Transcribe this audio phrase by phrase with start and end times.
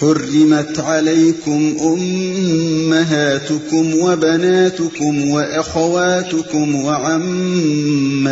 [0.00, 8.30] حرمت عليكم أمهاتكم وبناتكم وأخواتكم وعماتكم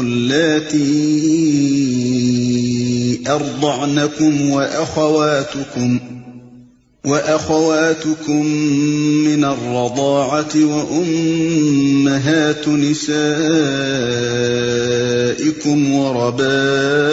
[0.00, 0.86] اللاتي
[3.28, 6.00] أرضعنكم وأخواتكم ۖ
[7.06, 8.46] وأخواتكم
[9.24, 11.08] من الرضاعة وأمهات
[12.68, 13.26] نسائكم
[15.92, 17.06] وربائبكم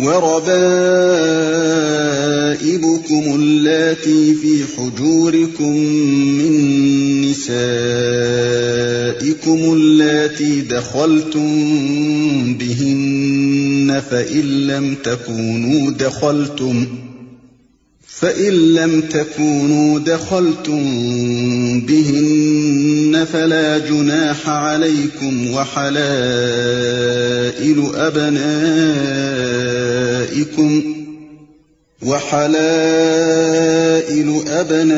[0.00, 0.74] وربائبكم
[3.34, 5.76] اللاتي في حجوركم
[6.38, 6.54] من
[7.30, 8.14] نسائكم
[9.74, 11.63] اللاتي دخلتم
[14.24, 16.86] فإن لم تكونوا دخلتم
[18.06, 20.80] فإن لم تكونوا دخلتم
[21.80, 25.94] بهن فلا جناح عليكم وحلائل
[27.94, 28.34] أبنائكم
[32.04, 33.24] وحلائل
[34.48, 34.92] أبنائكم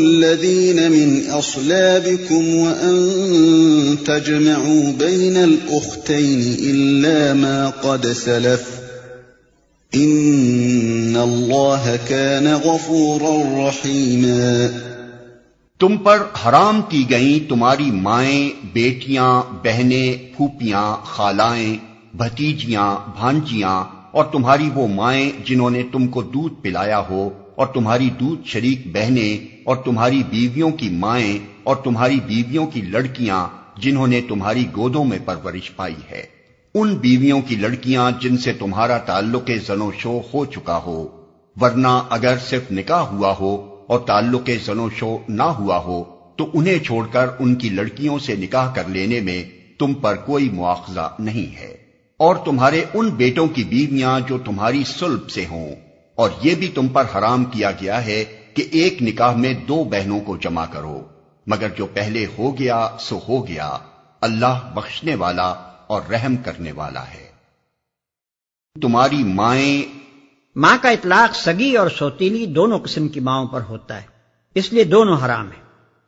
[0.00, 8.60] الذين من أصلابكم وأن تجمعوا بين الأختين إلا ما قد سلف
[9.92, 14.66] ان اللہ كان غفورا رحیما
[15.78, 21.76] تم پر حرام کی گئیں تمہاری مائیں، بیٹیاں، بہنیں، پھوپیاں، خالائیں،
[22.16, 28.10] بھتیجیاں، بھانجیاں اور تمہاری وہ مائیں جنہوں نے تم کو دودھ پلایا ہو، اور تمہاری
[28.20, 33.46] دودھ شریک بہنیں، اور تمہاری بیویوں کی مائیں، اور تمہاری بیویوں کی لڑکیاں
[33.78, 36.22] جنہوں نے تمہاری گودوں میں پرورش پائی ہے۔
[36.74, 41.08] ان بیویوں کی لڑکیاں جن سے تمہارا تعلق زنو شو ہو چکا ہو،
[41.56, 43.56] ورنہ اگر صرف نکاح ہوا ہو
[43.86, 46.04] اور تعلق زنو شو نہ ہوا ہو،
[46.36, 49.42] تو انہیں چھوڑ کر ان کی لڑکیوں سے نکاح کر لینے میں
[49.78, 51.85] تم پر کوئی مواخذہ نہیں ہے۔
[52.18, 55.76] اور تمہارے ان بیٹوں کی بیویاں جو تمہاری سلب سے ہوں۔
[56.14, 60.20] اور یہ بھی تم پر حرام کیا گیا ہے کہ ایک نکاح میں دو بہنوں
[60.20, 61.02] کو جمع کرو۔
[61.46, 63.78] مگر جو پہلے ہو گیا، سو ہو گیا۔
[64.20, 65.48] اللہ بخشنے والا
[65.86, 67.26] اور رحم کرنے والا ہے۔
[68.82, 69.98] تمہاری مائیں۔
[70.56, 74.06] ماں کا اطلاق سگی اور سوتیلی دونوں قسم کی ماؤں پر ہوتا ہے۔
[74.54, 75.62] اس لیے دونوں حرام ہیں۔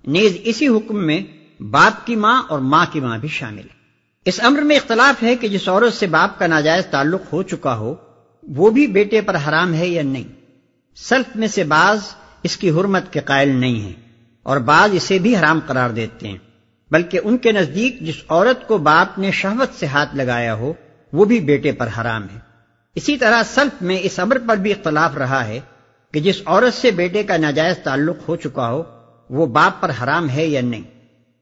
[0.07, 1.21] نیز اسی حکم میں
[1.63, 3.78] باپ کی ماں اور ماں کی ماں بھی شامل ہے
[4.29, 7.77] اس امر میں اختلاف ہے کہ جس عورت سے باپ کا ناجائز تعلق ہو چکا
[7.77, 7.95] ہو،
[8.43, 10.25] وہ بھی بیٹے پر حرام ہے یا نہیں؟
[10.97, 11.99] سلف میں سے بعض
[12.43, 13.93] اس کی حرمت کے قائل نہیں ہیں
[14.43, 16.37] اور بعض اسے بھی حرام قرار دیتے ہیں۔
[16.91, 20.73] بلکہ ان کے نزدیک جس عورت کو باپ نے شہوت سے ہاتھ لگایا ہو،
[21.13, 22.39] وہ بھی بیٹے پر حرام ہے۔
[22.95, 25.61] اسی طرح سلف میں اس امر پر بھی اختلاف رہا ہے
[26.13, 28.83] کہ جس عورت سے بیٹے کا ناجائز تعلق ہو چکا ہو،
[29.31, 30.98] وہ باپ پر حرام ہے یا نہیں؟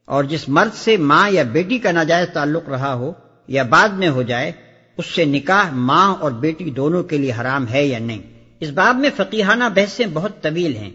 [0.09, 3.13] اور جس مرد سے ماں یا بیٹی کا ناجائز تعلق رہا ہو
[3.49, 4.53] یا بعد میں ہو جائے،
[4.99, 8.23] اس سے نکاح ماں اور بیٹی دونوں کے لیے حرام ہے یا نہیں؟
[8.61, 10.91] اس باب میں فقیحانہ بحثیں بہت طویل ہیں،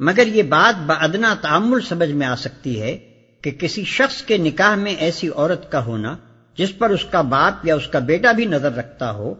[0.00, 2.96] مگر یہ بات بادنا تعمل سمجھ میں آ سکتی ہے
[3.44, 6.16] کہ کسی شخص کے نکاح میں ایسی عورت کا ہونا،
[6.58, 9.34] جس پر اس کا باپ یا اس کا بیٹا بھی نظر رکھتا ہو،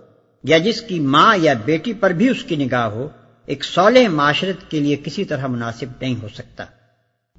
[0.45, 3.09] یا جس کی ماں یا بیٹی پر بھی اس کی نگاہ ہو،
[3.49, 6.65] ایک صالح معاشرت کے لیے کسی طرح مناسب نہیں ہو سکتا۔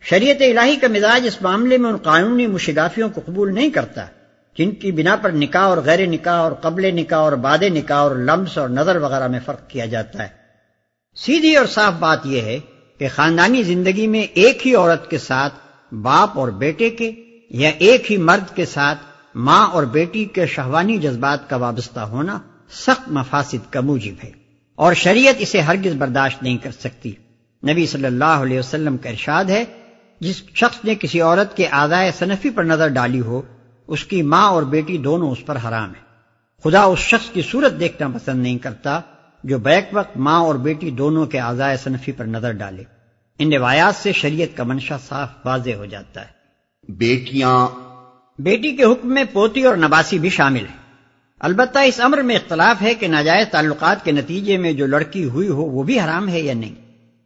[0.04, 4.06] شریعت الہی کا مزاج اس معاملے میں ان قانونی مشگافیوں کو قبول نہیں کرتا،
[4.58, 8.16] جن کی بنا پر نکاح اور غیر نکاح اور قبل نکاح اور باد نکاح اور
[8.16, 10.28] لمس اور نظر وغیرہ میں فرق کیا جاتا ہے۔
[11.16, 12.60] سیدھی اور صاف بات یہ ہے
[13.00, 15.54] کہ خاندانی زندگی میں ایک ہی عورت کے ساتھ
[15.94, 17.12] باپ اور بیٹے کے
[17.50, 19.00] یا ایک ہی مرد کے ساتھ
[19.36, 22.40] ماں اور بیٹی کے شہوانی جذبات کا وابستہ ہونا
[22.72, 24.32] سخت مفاسد کا موجب ہے
[24.76, 27.12] اور شریعت اسے ہرگز برداشت نہیں کر سکتی۔
[27.68, 29.64] نبی صلی اللہ علیہ وسلم کا ارشاد ہے
[30.24, 33.42] جس شخص نے کسی عورت کے آدائے صنفی پر نظر ڈالی ہو
[33.88, 36.04] اس کی ماں اور بیٹی دونوں اس پر حرام ہے
[36.64, 39.00] خدا اس شخص کی صورت دیکھنا پسند نہیں کرتا
[39.44, 42.84] جو بیک وقت ماں اور بیٹی دونوں کے آزائے صنفی پر نظر ڈالے۔
[43.40, 46.28] ان روایات سے شریعت کا منشا صاف واضح ہو جاتا ہے۔
[46.90, 47.68] بیٹیاں۔
[48.40, 50.94] بیٹی کے حکم میں پوتی اور نباسی بھی شامل ہیں۔
[51.40, 55.50] البتہ اس امر میں اختلاف ہے کہ ناجائز تعلقات کے نتیجے میں جو لڑکی ہوئی
[55.50, 56.76] ہو وہ بھی حرام ہے یا نہیں۔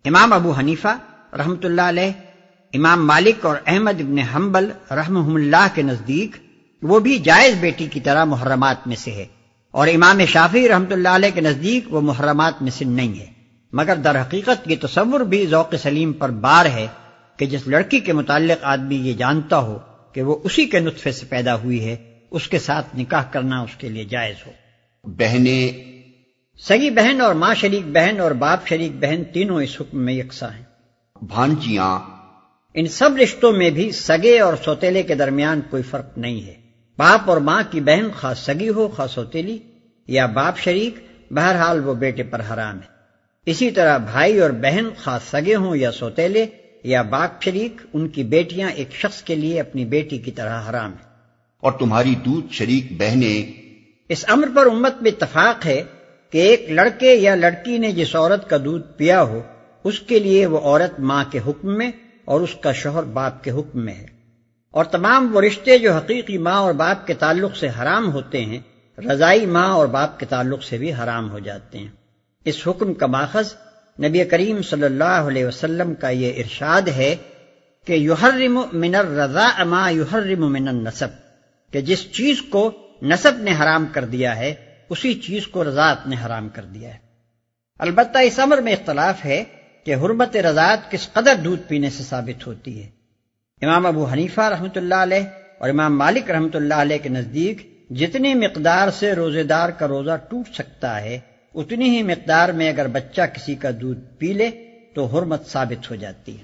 [0.06, 0.98] امام ابو حنیفہ
[1.38, 2.12] رحمت اللہ علیہ
[2.74, 6.36] امام مالک اور احمد ابن حنبل رحم اللہ کے نزدیک
[6.82, 9.26] وہ بھی جائز بیٹی کی طرح محرمات میں سے ہے
[9.72, 13.26] اور امام شافی رحمت اللہ علیہ کے نزدیک وہ محرمات میں سے نہیں ہے۔
[13.74, 16.88] مگر در حقیقت یہ تصور بھی ذوق سلیم پر بار ہے
[17.38, 19.78] کہ جس لڑکی کے متعلق آدمی یہ جانتا ہو
[20.14, 21.96] کہ وہ اسی کے نطفے سے پیدا ہوئی ہے
[22.32, 24.52] اس کے ساتھ نکاح کرنا اس کے لیے جائز ہو۔
[25.04, 25.84] بہنیں
[26.70, 30.50] سگی بہن اور ماں شریک بہن اور باپ شریک بہن تینوں اس حکم میں یکساں
[30.50, 30.64] ہیں۔
[31.22, 32.17] بھانجیاں
[32.80, 36.54] ان سب رشتوں میں بھی سگے اور سوتیلے کے درمیان کوئی فرق نہیں ہے۔
[36.98, 39.58] باپ اور ماں کی بہن خاص سگی ہو خاص سوتیلی
[40.08, 40.96] یا باپ شریک
[41.32, 42.88] بہرحال وہ بیٹے پر حرام ہے
[43.46, 46.46] اسی طرح بھائی اور بہن خاص سگے ہوں یا سوتیلے
[46.84, 50.92] یا باپ شریک ان کی بیٹیاں ایک شخص کے لیے اپنی بیٹی کی طرح حرام
[50.92, 51.06] ہے
[51.60, 53.52] اور تمہاری دودھ شریک بہنیں؟
[54.10, 55.84] اس امر پر امت میں اتفاق ہے
[56.32, 59.42] کہ ایک لڑکے یا لڑکی نے جس عورت کا دودھ پیا ہو
[59.84, 61.92] اس کے لیے وہ عورت ماں کے حکم میں
[62.28, 64.06] اور اس کا شوہر باپ کے حکم میں ہے۔
[64.72, 68.60] اور تمام وہ رشتے جو حقیقی ماں اور باپ کے تعلق سے حرام ہوتے ہیں،
[68.98, 71.88] رضائی ماں اور باپ کے تعلق سے بھی حرام ہو جاتے ہیں۔
[72.46, 73.54] اس حکم کا ماخذ
[74.04, 77.16] نبی کریم صلی اللہ علیہ وسلم کا یہ ارشاد ہے
[77.86, 81.08] کہ یحرم من الرضا ما یحرم من النسب،
[81.72, 82.72] کہ جس چیز کو
[83.02, 84.54] نصب نے حرام کر دیا ہے،
[84.90, 87.00] اسی چیز کو رضاعت نے حرام کر دیا ہے۔
[87.80, 89.44] البتہ اس امر میں اختلاف ہے
[89.88, 92.88] کہ حرمت رضاعت کس قدر دودھ پینے سے ثابت ہوتی ہے۔
[93.62, 95.24] امام ابو حنیفہ رحمۃ اللہ علیہ
[95.60, 100.16] اور امام مالک رحمۃ اللہ علیہ کے نزدیک جتنی مقدار سے روزے دار کا روزہ
[100.30, 101.20] ٹوٹ سکتا ہے،
[101.56, 104.50] اتنی ہی مقدار میں اگر بچہ کسی کا دودھ پی لے
[104.96, 106.44] تو حرمت ثابت ہو جاتی ہے۔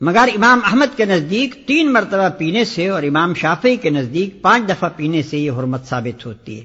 [0.00, 4.68] مگر امام احمد کے نزدیک تین مرتبہ پینے سے اور امام شافی کے نزدیک پانچ
[4.68, 6.64] دفعہ پینے سے یہ حرمت ثابت ہوتی ہے۔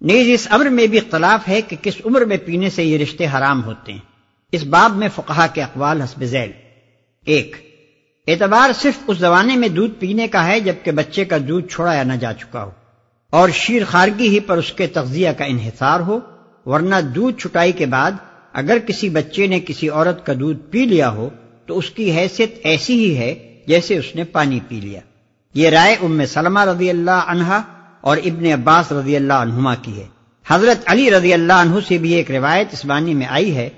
[0.00, 3.26] نیز اس عمر میں بھی اختلاف ہے کہ کس عمر میں پینے سے یہ رشتے
[3.26, 4.17] حرام ہوتے ہیں۔
[4.52, 6.50] اس باب میں فقہا کے اقوال حسب ذیل۔
[7.24, 7.56] ایک،
[8.26, 12.12] اعتبار صرف اس زمانے میں دودھ پینے کا ہے جبکہ بچے کا دودھ چھوڑایا نہ
[12.12, 12.70] جا چکا ہو۔
[13.30, 16.18] اور شیر خارگی ہی پر اس کے تغذیہ کا انحصار ہو،
[16.66, 18.10] ورنہ دودھ چھٹائی کے بعد
[18.52, 21.28] اگر کسی بچے نے کسی عورت کا دودھ پی لیا ہو،
[21.66, 25.00] تو اس کی حیثیت ایسی ہی ہے جیسے اس نے پانی پی لیا۔
[25.54, 27.62] یہ رائے ام سلمہ رضی اللہ عنہا
[28.00, 30.06] اور ابن عباس رضی اللہ عنہما کی ہے۔
[30.46, 33.68] حضرت علی رضی اللہ عنہ سے بھی ایک روایت اس بانی میں آئی ہے۔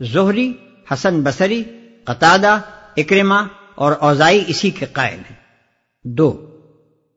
[0.00, 0.52] زہری،
[0.92, 1.62] حسن بصری،
[2.04, 2.58] قطادہ
[2.96, 3.42] اکرما
[3.74, 5.36] اور اوزائی اسی کے قائل ہیں۔
[6.04, 6.46] دو۔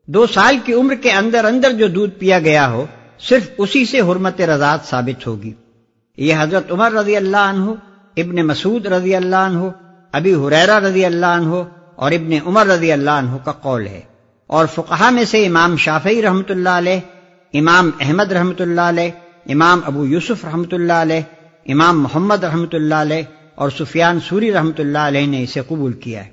[0.06, 2.86] دو سال کی عمر کے اندر اندر جو دودھ پیا گیا ہو،
[3.18, 5.52] صرف اسی سے حرمت رضاعت ثابت ہوگی۔
[6.16, 7.70] یہ حضرت عمر رضی اللہ عنہ،
[8.16, 9.64] ابن مسعود رضی اللہ عنہ،
[10.12, 11.54] ابی حریرا رضی اللہ عنہ
[11.96, 14.00] اور ابن عمر رضی اللہ عنہ کا قول ہے۔
[14.46, 17.00] اور فقہ میں سے امام شافعی رحمۃ اللہ علیہ،
[17.54, 19.10] امام احمد رحمۃ اللہ علیہ،
[19.46, 21.20] امام ابو یوسف رحمۃ اللہ علیہ
[21.66, 23.22] امام محمد رحمۃ اللہ علیہ
[23.54, 26.30] اور سفیان سوری رحمۃ اللہ علیہ نے اسے قبول کیا ہے۔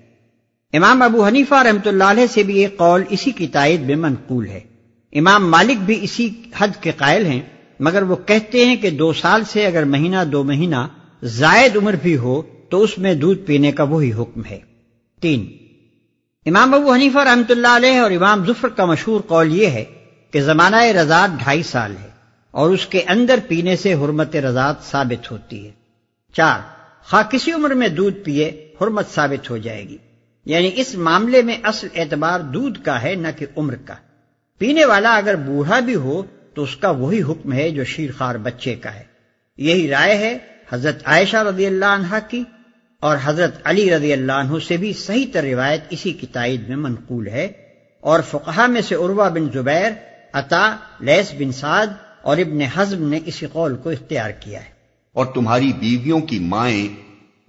[0.73, 4.47] امام ابو حنیفہ رحمۃ اللہ علیہ سے بھی ایک قول اسی کی تائید میں منقول
[4.47, 4.59] ہے۔
[5.13, 7.41] امام مالک بھی اسی حد کے قائل ہیں،
[7.79, 10.85] مگر وہ کہتے ہیں کہ دو سال سے اگر مہینہ دو مہینہ
[11.21, 14.59] زائد عمر بھی ہو تو اس میں دودھ پینے کا وہی حکم ہے۔
[15.21, 15.45] تین،
[16.45, 19.83] امام ابو حنیفہ رحمۃ اللہ علیہ اور امام ظفر کا مشہور قول یہ ہے
[20.33, 22.09] کہ زمانہ رضاعت ڈھائی سال ہے۔
[22.51, 25.71] اور اس کے اندر پینے سے حرمت رضاعت ثابت ہوتی ہے۔
[26.33, 26.59] چار،
[27.03, 29.97] خواہ کسی عمر میں دودھ پیے، حرمت ثابت ہو جائے گی۔
[30.45, 33.93] یعنی اس معاملے میں اصل اعتبار دودھ کا ہے، نہ کہ عمر کا۔
[34.57, 38.75] پینے والا اگر بوڑھا بھی ہو، تو اس کا وہی حکم ہے جو شیرخوار بچے
[38.75, 39.03] کا ہے۔
[39.57, 40.37] یہی رائے ہے
[40.69, 42.43] حضرت عائشہ رضی اللہ عنہ کی،
[42.99, 46.77] اور حضرت علی رضی اللہ عنہ سے بھی صحیح تر روایت اسی کی تائید میں
[46.77, 47.47] منقول ہے۔
[47.99, 49.91] اور فقہ میں سے عروہ بن زبیر،
[50.33, 51.87] عطا لیس بن سعد
[52.21, 54.69] اور ابن حزم نے اسی قول کو اختیار کیا ہے۔
[55.13, 56.87] اور تمہاری بیویوں کی مائیں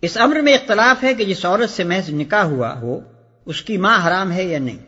[0.02, 3.00] اس امر میں اختلاف ہے کہ جس عورت سے محض نکاح ہوا ہو
[3.46, 4.79] اس کی ماں حرام ہے یا نہیں۔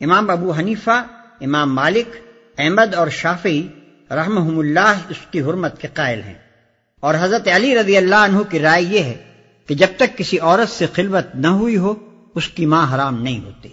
[0.00, 1.04] امام ابو حنیفہ
[1.40, 2.16] امام مالک
[2.58, 3.68] احمد اور شافی
[4.10, 6.34] رحمہم اللہ اس کی حرمت کے قائل ہیں۔
[7.00, 9.24] اور حضرت علی رضی اللہ عنہ کی رائے یہ ہے
[9.66, 11.94] کہ جب تک کسی عورت سے خلوت نہ ہوئی ہو
[12.34, 13.68] اس کی ماں حرام نہیں ہوتی۔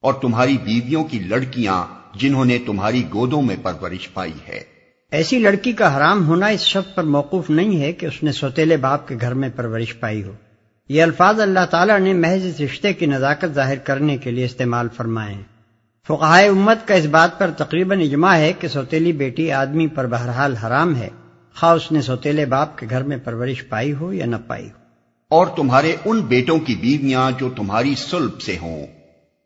[0.00, 4.60] اور تمہاری بیویوں کی لڑکیاں جنہوں نے تمہاری گودوں میں پرورش پائی ہے۔
[5.10, 8.76] ایسی لڑکی کا حرام ہونا اس شخص پر موقف نہیں ہے کہ اس نے سوتیلے
[8.76, 10.32] باپ کے گھر میں پرورش پائی ہو۔
[10.88, 14.88] یہ الفاظ اللہ تعالیٰ نے محض اس رشتے کی نزاکت ظاہر کرنے کے لیے استعمال
[14.96, 15.42] فرمائے ہیں۔
[16.06, 20.56] فقہائے امت کا اس بات پر تقریباً اجماع ہے کہ سوتیلی بیٹی آدمی پر بہرحال
[20.56, 21.08] حرام ہے۔
[21.60, 24.80] خواہ اس نے سوتیلے باپ کے گھر میں پرورش پائی ہو یا نہ پائی ہو۔
[25.28, 28.86] اور تمہارے ان بیٹوں کی بیویاں جو تمہاری سلب سے ہوں۔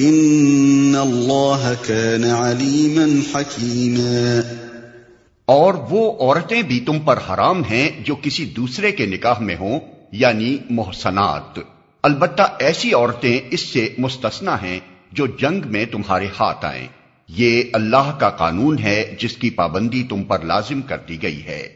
[0.00, 4.40] إن الله كان عليما حكيما
[5.44, 9.80] اور وہ عورتیں بھی تم پر حرام ہیں جو کسی دوسرے کے نکاح میں ہوں
[10.12, 11.58] یعنی محسنات۔
[12.02, 14.80] البتہ ایسی عورتیں اس سے مستثنا ہیں
[15.12, 16.86] جو جنگ میں تمہارے ہاتھ آئیں۔
[17.28, 21.68] یہ اللہ کا قانون ہے جس کی پابندی تم پر لازم کر دی گئی ہے۔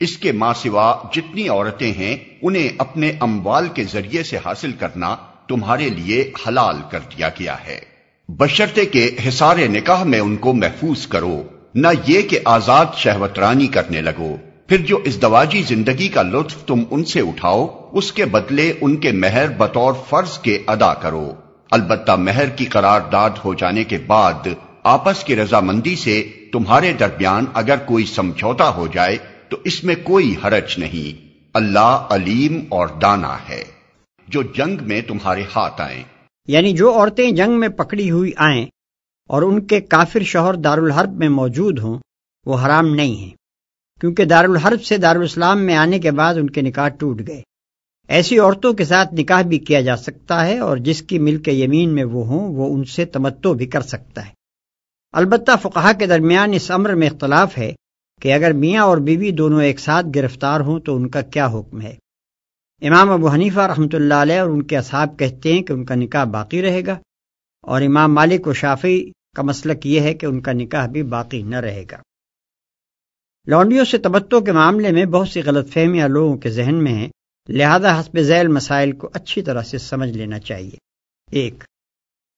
[0.00, 5.16] اس کے ماں سوا جتنی عورتیں ہیں، انہیں اپنے اموال کے ذریعے سے حاصل کرنا
[5.48, 7.80] تمہارے لیے حلال کر دیا گیا ہے۔
[8.28, 11.42] بشرتے کے حسار نکاح میں ان کو محفوظ کرو،
[11.74, 17.04] نہ یہ کہ آزاد شہوترانی کرنے لگو۔ پھر جو ازدواجی زندگی کا لطف تم ان
[17.04, 21.32] سے اٹھاؤ، اس کے بدلے ان کے مہر بطور فرض کے ادا کرو۔
[21.70, 24.48] البتہ مہر کی قرارداد ہو جانے کے بعد
[24.82, 29.18] آپس کی رضامندی سے تمہارے درمیان اگر کوئی سمجھوتا ہو جائے
[29.48, 33.81] تو اس میں کوئی حرج نہیں۔ اللہ علیم اور دانا ہے۔
[34.28, 36.02] جو جنگ میں تمہارے ہاتھ آئیں۔
[36.48, 38.66] یعنی جو عورتیں جنگ میں پکڑی ہوئی آئیں
[39.28, 41.98] اور ان کے کافر شوہر دارالحرب میں موجود ہوں،
[42.46, 43.30] وہ حرام نہیں ہیں۔
[44.00, 47.42] کیونکہ دارالحرب سے دارالاسلام میں آنے کے بعد ان کے نکاح ٹوٹ گئے۔
[48.08, 51.94] ایسی عورتوں کے ساتھ نکاح بھی کیا جا سکتا ہے اور جس کی ملک یمین
[51.94, 54.32] میں وہ ہوں، وہ ان سے تمتو بھی کر سکتا ہے۔
[55.12, 57.72] البتہ فقہ کے درمیان اس امر میں اختلاف ہے
[58.20, 61.80] کہ اگر میاں اور بیوی دونوں ایک ساتھ گرفتار ہوں تو ان کا کیا حکم
[61.80, 61.94] ہے۔
[62.84, 65.94] امام ابو حنیفہ رحمۃ اللہ علیہ اور ان کے اصحاب کہتے ہیں کہ ان کا
[65.94, 66.98] نکاح باقی رہے گا
[67.62, 71.42] اور امام مالک و شافی کا مسلک یہ ہے کہ ان کا نکاح بھی باقی
[71.42, 71.96] نہ رہے گا۔
[73.46, 77.08] لانڈیوں سے تبتوں کے معاملے میں بہت سی غلط فہمیاں لوگوں کے ذہن میں ہیں،
[77.48, 80.76] لہذا حسب ذیل مسائل کو اچھی طرح سے سمجھ لینا چاہیے۔
[81.30, 81.64] ایک،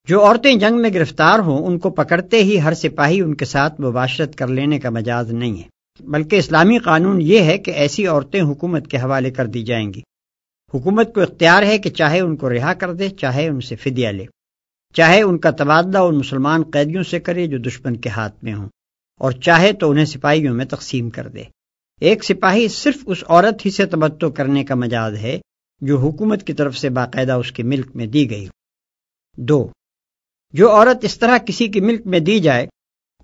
[0.09, 3.81] جو عورتیں جنگ میں گرفتار ہوں، ان کو پکڑتے ہی ہر سپاہی ان کے ساتھ
[3.81, 5.69] مباشرت کر لینے کا مجاز نہیں ہے۔
[6.01, 10.01] بلکہ اسلامی قانون یہ ہے کہ ایسی عورتیں حکومت کے حوالے کر دی جائیں گی۔
[10.75, 14.09] حکومت کو اختیار ہے کہ چاہے ان کو رہا کر دے، چاہے ان سے فدیہ
[14.09, 14.25] لے۔
[14.95, 18.69] چاہے ان کا تبادلہ ان مسلمان قیدیوں سے کرے جو دشمن کے ہاتھ میں ہوں،
[19.21, 21.43] اور چاہے تو انہیں سپاہیوں میں تقسیم کر دے۔
[22.01, 25.39] ایک سپاہی صرف اس عورت ہی سے تبتو کرنے کا مجاز ہے
[25.83, 28.47] جو حکومت کی طرف سے باقاعدہ اس کے ملک میں دی گئی۔
[29.39, 29.67] دو،
[30.55, 32.67] جو عورت اس طرح کسی کی ملک میں دی جائے،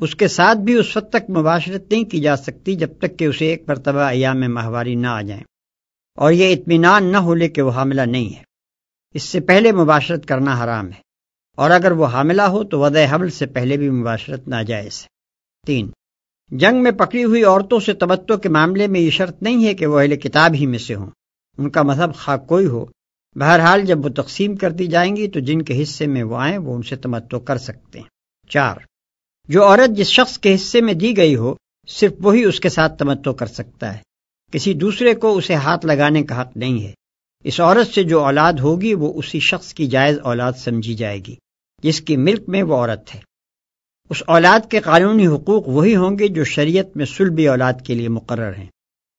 [0.00, 3.24] اس کے ساتھ بھی اس وقت تک مباشرت نہیں کی جا سکتی جب تک کہ
[3.24, 5.42] اسے ایک مرتبہ ایام ماہواری نہ آ جائیں۔
[6.20, 8.42] اور یہ اطمینان نہ ہو لے کہ وہ حاملہ نہیں ہے۔
[9.14, 11.00] اس سے پہلے مباشرت کرنا حرام ہے۔
[11.56, 15.06] اور اگر وہ حاملہ ہو تو وضع حمل سے پہلے بھی مباشرت ناجائز ہے۔
[15.66, 15.90] تین،
[16.48, 19.86] جنگ میں پکڑی ہوئی عورتوں سے تبتو کے معاملے میں یہ شرط نہیں ہے کہ
[19.86, 21.10] وہ اہل کتاب ہی میں سے ہوں۔
[21.58, 22.86] ان کا مذہب خاک کوئی ہو۔
[23.34, 26.58] بہرحال جب وہ تقسیم کر دی جائیں گی تو جن کے حصے میں وہ آئیں
[26.58, 28.06] وہ ان سے تمتو کر سکتے ہیں۔
[28.48, 28.76] چار،
[29.48, 31.54] جو عورت جس شخص کے حصے میں دی گئی ہو
[31.88, 34.09] صرف وہی اس کے ساتھ تمتو کر سکتا ہے۔
[34.50, 36.92] کسی دوسرے کو اسے ہاتھ لگانے کا حق نہیں ہے۔
[37.44, 41.34] اس عورت سے جو اولاد ہوگی، وہ اسی شخص کی جائز اولاد سمجھی جائے گی،
[41.82, 43.20] جس کی ملک میں وہ عورت ہے۔
[44.10, 48.08] اس اولاد کے قانونی حقوق وہی ہوں گے جو شریعت میں سلبی اولاد کے لیے
[48.08, 48.66] مقرر ہیں۔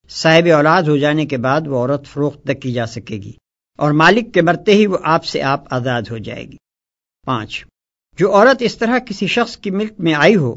[0.09, 3.31] صاحب اولاد ہو جانے کے بعد وہ عورت فروخت تک کی جا سکے گی
[3.77, 6.57] اور مالک کے مرتے ہی وہ آپ سے آپ آزاد ہو جائے گی۔
[7.25, 7.65] پانچ،
[8.17, 10.55] جو عورت اس طرح کسی شخص کی ملک میں آئی ہو،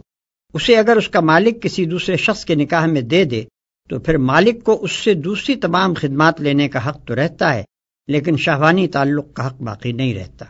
[0.54, 3.44] اسے اگر اس کا مالک کسی دوسرے شخص کے نکاح میں دے دے
[3.88, 7.64] تو پھر مالک کو اس سے دوسری تمام خدمات لینے کا حق تو رہتا ہے،
[8.08, 10.44] لیکن شاہوانی تعلق کا حق باقی نہیں رہتا۔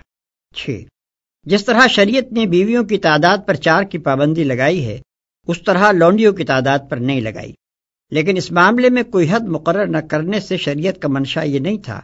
[0.56, 0.80] چھ۔
[1.44, 5.00] جس طرح شریعت نے بیویوں کی تعداد پر چار کی پابندی لگائی ہے،
[5.46, 7.52] اس طرح لونڈیوں کی تعداد پر نہیں لگائی۔
[8.10, 11.78] لیکن اس معاملے میں کوئی حد مقرر نہ کرنے سے شریعت کا منشا یہ نہیں
[11.78, 12.00] تھا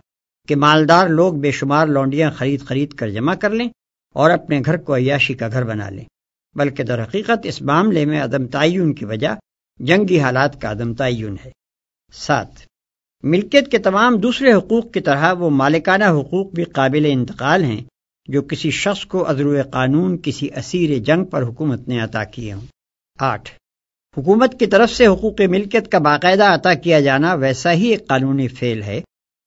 [0.49, 3.69] کہ مالدار لوگ بے شمار لونڈیاں خرید خرید کر جمع کر لیں
[4.15, 6.05] اور اپنے گھر کو عیاشی کا گھر بنا لیں،
[6.55, 9.29] بلکہ در حقیقت اس معاملے میں عدم تعین کی وجہ
[9.81, 11.51] جنگی حالات کا عدم تعین ہے۔
[12.13, 12.47] سات،
[13.23, 17.85] ملکیت کے تمام دوسرے حقوق کی طرح وہ مالکانہ حقوق بھی قابل انتقال ہیں
[18.29, 22.67] جو کسی شخص کو عدرو قانون کسی اسیر جنگ پر حکومت نے عطا کیے ہوں۔
[23.19, 23.51] آٹھ،
[24.17, 28.49] حکومت کی طرف سے حقوق ملکیت کا باقاعدہ عطا کیا جانا ویسا ہی ایک قانونی
[28.49, 29.01] فعل ہے،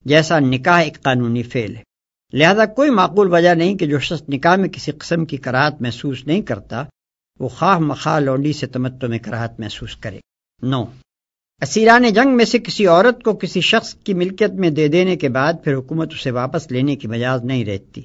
[0.06, 1.84] جیسا نکاح ایک قانونی فعل ہے۔
[2.34, 6.28] لہذا کوئی معقول وجہ نہیں کہ جو شخص نکاح میں کسی قسم کی کراہت محسوس
[6.28, 6.84] نہیں کرتا
[7.44, 10.20] وہ خواہ مخواہ لونڈی سے تمتو میں کراہت محسوس کرے۔
[10.62, 10.86] نو۔
[11.62, 15.30] اسیران جنگ میں سے کسی عورت کو کسی شخص کی ملکیت میں دے دینے کے
[15.30, 18.02] بعد پھر حکومت اسے واپس لینے کی مجاز نہیں رہتی۔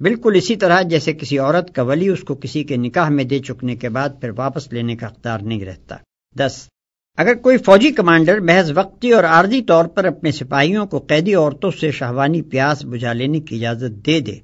[0.00, 3.38] بالکل اسی طرح جیسے کسی عورت کا ولی اس کو کسی کے نکاح میں دے
[3.38, 5.96] چکنے کے بعد پھر واپس لینے کا اختیار نہیں رہتا۔
[6.36, 6.68] دس۔
[7.16, 11.70] اگر کوئی فوجی کمانڈر محض وقتی اور عارضی طور پر اپنے سپاہیوں کو قیدی عورتوں
[11.70, 14.38] سے شہوانی پیاس بجھا لینے کی اجازت دے دے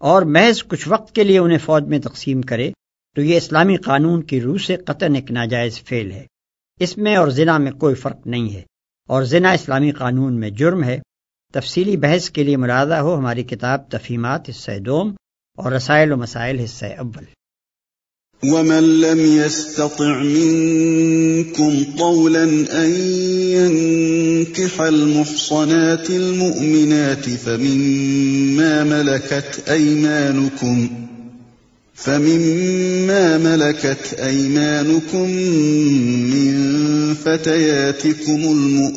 [0.00, 2.72] اور محض کچھ وقت کے لیے انہیں فوج میں تقسیم کرے
[3.14, 6.26] تو یہ اسلامی قانون کی روح سے قطن ایک ناجائز فعل ہے۔
[6.80, 8.62] اس میں اور زنا میں کوئی فرق نہیں ہے۔
[9.08, 11.00] اور زنا اسلامی قانون میں جرم ہے۔
[11.52, 15.14] تفصیلی بحث کے لیے مرادہ ہو ہماری کتاب تفیمات حصہ دوم
[15.54, 17.24] اور رسائل و مسائل حصہ اول۔
[18.42, 22.44] ومن لم يستطع منكم طولا
[22.82, 22.90] أن
[23.30, 30.86] ينكح المحصنات المؤمنات فمما ملكت أيمانكم
[31.94, 35.30] فمما ملكت أيمانكم
[36.30, 36.54] من
[37.24, 38.40] فتياتكم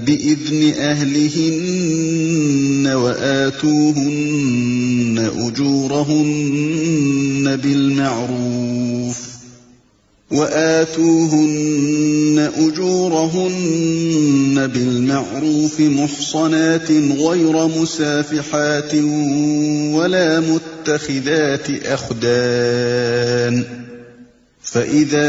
[0.06, 2.18] بإذن أهلهن
[2.86, 4.38] وآتوهن
[5.38, 9.28] أجورهن بالمعروف
[10.30, 11.78] وآتوهن
[12.56, 13.86] أجورهن
[14.74, 18.94] بالمعروف محصنات غير مسافحات
[19.94, 23.64] ولا متخذات أخدان
[24.62, 25.28] فإذا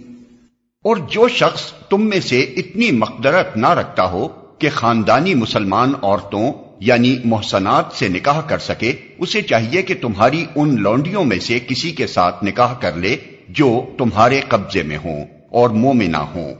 [0.83, 6.53] اور جو شخص تم میں سے اتنی مقدرت نہ رکھتا ہو کہ خاندانی مسلمان عورتوں
[6.79, 11.91] یعنی محسنات سے نکاح کر سکے، اسے چاہیے کہ تمہاری ان لونڈیوں میں سے کسی
[11.91, 13.15] کے ساتھ نکاح کر لے
[13.49, 16.55] جو تمہارے قبضے میں ہوں اور مومنہ ہوں۔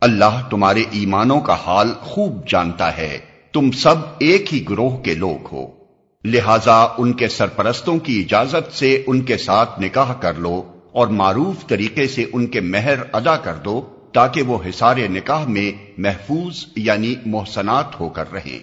[0.00, 3.18] اللہ تمہارے ایمانوں کا حال خوب جانتا ہے۔
[3.52, 5.66] تم سب ایک ہی گروہ کے لوگ ہو۔
[6.24, 11.66] لہذا ان کے سرپرستوں کی اجازت سے ان کے ساتھ نکاح کر لو۔ اور معروف
[11.66, 17.14] طریقے سے ان کے مہر ادا کر دو تاکہ وہ حصار نکاح میں محفوظ یعنی
[17.26, 18.58] محسنات ہو کر رہیں۔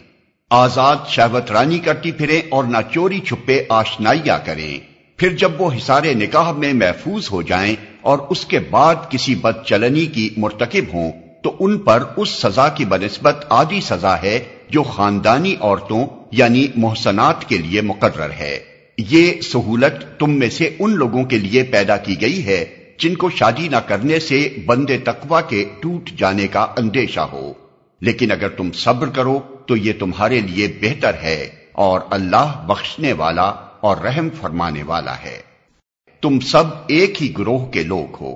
[0.49, 4.77] آزاد شہوت رانی کرتی پھریں اور نہ چوری چھپے آشنائیاں کریں۔
[5.17, 9.65] پھر جب وہ حصار نکاح میں محفوظ ہو جائیں اور اس کے بعد کسی بد
[9.65, 11.11] چلنی کی مرتکب ہوں،
[11.43, 17.49] تو ان پر اس سزا کی بنسبت آدھی سزا ہے جو خاندانی عورتوں یعنی محسنات
[17.49, 18.59] کے لیے مقرر ہے۔
[18.97, 22.65] یہ سہولت تم میں سے ان لوگوں کے لیے پیدا کی گئی ہے
[22.99, 27.53] جن کو شادی نہ کرنے سے بندے تقوا کے ٹوٹ جانے کا اندیشہ ہو۔
[28.01, 33.51] لیکن اگر تم صبر کرو تو یہ تمہارے لیے بہتر ہے اور اللہ بخشنے والا
[33.79, 35.41] اور رحم فرمانے والا ہے۔
[36.21, 38.35] تم سب ایک ہی گروہ کے لوگ ہو۔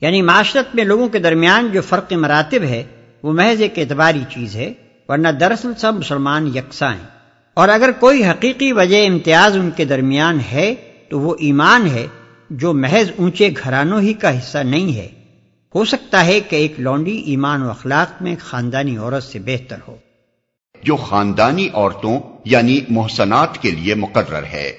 [0.00, 2.84] یعنی معاشرت میں لوگوں کے درمیان جو فرق مراتب ہے
[3.22, 4.72] وہ محض ایک اعتباری چیز ہے،
[5.08, 7.21] ورنہ دراصل سب مسلمان یکساں ہیں۔
[7.54, 10.74] اور اگر کوئی حقیقی وجہ امتیاز ان کے درمیان ہے
[11.08, 12.06] تو وہ ایمان ہے
[12.50, 15.08] جو محض اونچے گھرانوں ہی کا حصہ نہیں ہے۔
[15.74, 19.96] ہو سکتا ہے کہ ایک لونڈی ایمان و اخلاق میں خاندانی عورت سے بہتر ہو۔
[20.82, 24.72] جو خاندانی عورتوں یعنی محسنات کے لیے مقرر ہے۔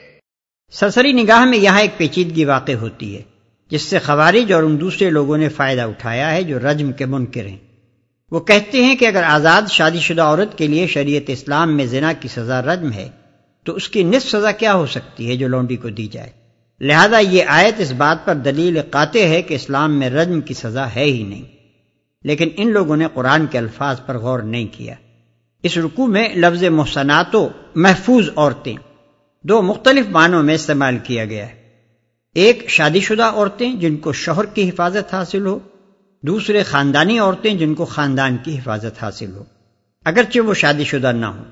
[0.71, 3.21] سرسری نگاہ میں یہاں ایک پیچیدگی واقع ہوتی ہے
[3.69, 7.45] جس سے خوارج اور ان دوسرے لوگوں نے فائدہ اٹھایا ہے جو رجم کے منکر
[7.45, 7.72] ہیں۔
[8.34, 12.13] وہ کہتے ہیں کہ اگر آزاد شادی شدہ عورت کے لیے شریعت اسلام میں زنا
[12.13, 13.10] کی سزا رجم ہے،
[13.63, 16.30] تو اس کی نصف سزا کیا ہو سکتی ہے جو لونڈی کو دی جائے؟
[16.82, 20.96] لہذا یہ آیت اس بات پر دلیل قاطع ہے کہ اسلام میں رجم کی سزا
[20.96, 21.41] ہے ہی نہیں۔
[22.24, 24.96] لیکن ان لوگوں نے قرآن کے الفاظ پر غور نہیں کیا۔
[25.63, 28.76] اس رکوع میں لفظ محسنات و محفوظ عورتیں
[29.43, 31.56] دو مختلف معنوں میں استعمال کیا گیا ہے۔
[32.36, 35.60] ایک شادی شدہ عورتیں جن کو شوہر کی حفاظت حاصل ہو
[36.23, 39.43] دوسرے خاندانی عورتیں جن کو خاندان کی حفاظت حاصل ہو۔
[40.05, 41.43] اگرچہ وہ شادی شدہ نہ ہوں۔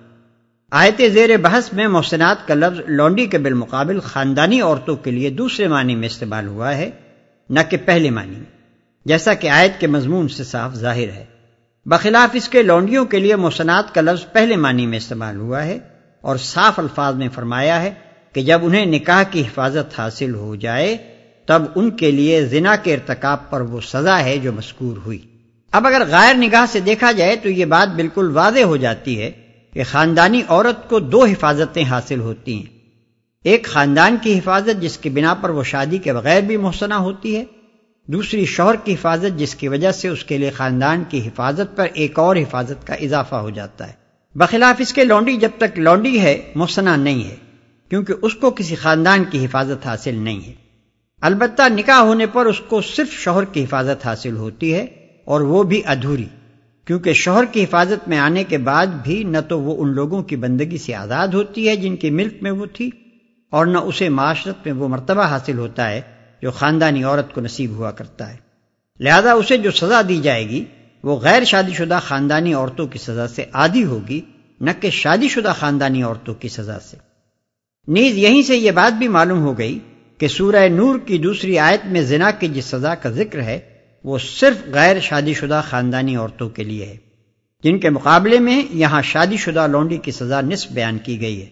[0.71, 5.67] آیت زیر بحث میں محسنات کا لفظ لونڈی کے بالمقابل خاندانی عورتوں کے لیے دوسرے
[5.67, 6.89] معنی میں استعمال ہوا ہے،
[7.49, 8.51] نہ کہ پہلے معنی میں،
[9.05, 11.25] جیسا کہ آیت کے مضمون سے صاف ظاہر ہے۔
[11.86, 15.79] بخلاف اس کے لونڈیوں کے لیے محسنات کا لفظ پہلے معنی میں استعمال ہوا ہے
[16.21, 17.93] اور صاف الفاظ میں فرمایا ہے
[18.34, 20.97] کہ جب انہیں نکاح کی حفاظت حاصل ہو جائے
[21.45, 25.19] تب ان کے لیے زنا کے ارتکاب پر وہ سزا ہے جو مذکور ہوئی۔
[25.71, 29.32] اب اگر غیر نگاہ سے دیکھا جائے تو یہ بات بالکل واضح ہو جاتی ہے
[29.73, 32.82] کہ خاندانی عورت کو دو حفاظتیں حاصل ہوتی ہیں۔
[33.43, 37.36] ایک خاندان کی حفاظت جس کی بنا پر وہ شادی کے بغیر بھی محسنہ ہوتی
[37.36, 37.43] ہے۔
[38.08, 41.88] دوسری شوہر کی حفاظت جس کی وجہ سے اس کے لیے خاندان کی حفاظت پر
[41.93, 43.93] ایک اور حفاظت کا اضافہ ہو جاتا ہے۔
[44.36, 47.36] بخلاف اس کے لونڈی جب تک لونڈی ہے، محسنہ نہیں ہے،
[47.89, 50.70] کیونکہ اس کو کسی خاندان کی حفاظت حاصل نہیں ہے۔
[51.21, 54.86] البتہ نکاح ہونے پر اس کو صرف شوہر کی حفاظت حاصل ہوتی ہے
[55.25, 56.25] اور وہ بھی ادھوری،
[56.88, 60.36] کیونکہ شوہر کی حفاظت میں آنے کے بعد بھی نہ تو وہ ان لوگوں کی
[60.36, 62.89] بندگی سے آزاد ہوتی ہے جن کے ملک میں وہ تھی
[63.49, 66.01] اور نہ اسے معاشرت میں وہ مرتبہ حاصل ہوتا ہے
[66.41, 68.38] جو خاندانی عورت کو نصیب ہوا کرتا ہے۔
[68.99, 70.63] لہذا اسے جو سزا دی جائے گی،
[71.03, 74.21] وہ غیر شادی شدہ خاندانی عورتوں کی سزا سے عادی ہوگی،
[74.62, 76.97] نہ کہ شادی شدہ خاندانی عورتوں کی سزا سے۔
[77.88, 79.79] نیز یہیں سے یہ بات بھی معلوم ہو گئی
[80.21, 83.60] کہ سورہ نور کی دوسری آیت میں زنا کی جس سزا کا ذکر ہے،
[84.03, 86.97] وہ صرف غیر شادی شدہ خاندانی عورتوں کے لیے ہے۔
[87.63, 91.45] جن کے مقابلے میں یہاں شادی شدہ لونڈی کی سزا نصف بیان کی گئی ہے۔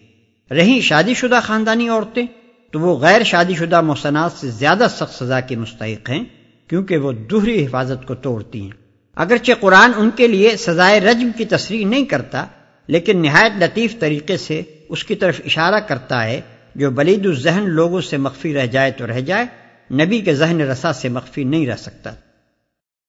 [0.54, 2.26] رہی شادی شدہ خاندانی عورتیں
[2.70, 6.24] تو وہ غیر شادی شدہ محسنات سے زیادہ سخت سزا کی مستحق ہیں،
[6.68, 8.70] کیونکہ وہ دوہری حفاظت کو توڑتی ہیں۔
[9.14, 12.46] اگرچہ قرآن ان کے لیے سزائے رجم کی تصریح نہیں کرتا،
[12.86, 16.40] لیکن نہایت لطیف طریقے سے اس کی طرف اشارہ کرتا ہے
[16.74, 19.46] جو بلید الذہن لوگوں سے مخفی رہ جائے تو رہ جائے
[19.94, 22.10] نبی کے ذہن رسا سے مخفی نہیں رہ سکتا۔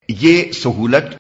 [0.10, 1.16] یہ سہولت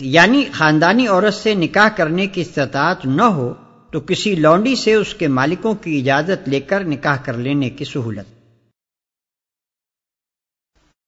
[0.00, 3.54] یعنی خاندانی عورت سے نکاح کرنے کی استطاعت نہ ہو
[3.92, 7.84] تو کسی لونڈی سے اس کے مالکوں کی اجازت لے کر نکاح کر لینے کی
[7.84, 8.33] سہولت۔